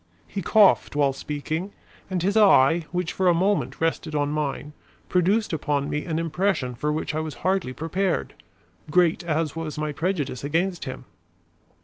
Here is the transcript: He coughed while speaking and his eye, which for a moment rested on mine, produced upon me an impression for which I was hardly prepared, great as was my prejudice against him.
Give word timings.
He 0.27 0.41
coughed 0.41 0.95
while 0.95 1.13
speaking 1.13 1.73
and 2.09 2.23
his 2.23 2.35
eye, 2.35 2.87
which 2.91 3.13
for 3.13 3.27
a 3.27 3.35
moment 3.35 3.79
rested 3.79 4.15
on 4.15 4.31
mine, 4.31 4.73
produced 5.09 5.53
upon 5.53 5.91
me 5.91 6.05
an 6.05 6.17
impression 6.17 6.73
for 6.73 6.91
which 6.91 7.13
I 7.13 7.19
was 7.19 7.35
hardly 7.45 7.71
prepared, 7.73 8.33
great 8.89 9.23
as 9.23 9.55
was 9.55 9.77
my 9.77 9.91
prejudice 9.91 10.43
against 10.43 10.85
him. 10.85 11.05